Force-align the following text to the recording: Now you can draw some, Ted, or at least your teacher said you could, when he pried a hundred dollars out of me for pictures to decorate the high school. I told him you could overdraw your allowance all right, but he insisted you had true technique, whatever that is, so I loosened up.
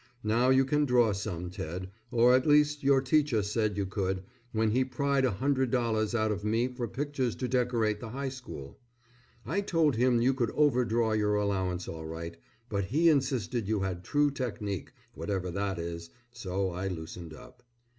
Now 0.23 0.49
you 0.49 0.65
can 0.65 0.85
draw 0.85 1.11
some, 1.13 1.51
Ted, 1.51 1.91
or 2.09 2.33
at 2.33 2.47
least 2.47 2.81
your 2.81 3.01
teacher 3.03 3.43
said 3.43 3.77
you 3.77 3.85
could, 3.85 4.23
when 4.51 4.71
he 4.71 4.83
pried 4.83 5.25
a 5.25 5.29
hundred 5.29 5.69
dollars 5.69 6.15
out 6.15 6.31
of 6.31 6.43
me 6.43 6.67
for 6.69 6.87
pictures 6.87 7.35
to 7.35 7.47
decorate 7.47 7.99
the 7.99 8.09
high 8.09 8.29
school. 8.29 8.79
I 9.45 9.61
told 9.61 9.97
him 9.97 10.19
you 10.19 10.33
could 10.33 10.49
overdraw 10.55 11.11
your 11.11 11.35
allowance 11.35 11.87
all 11.87 12.07
right, 12.07 12.35
but 12.67 12.85
he 12.85 13.09
insisted 13.09 13.67
you 13.67 13.81
had 13.81 14.03
true 14.03 14.31
technique, 14.31 14.91
whatever 15.13 15.51
that 15.51 15.77
is, 15.77 16.09
so 16.31 16.71
I 16.71 16.87
loosened 16.87 17.35
up. 17.35 17.61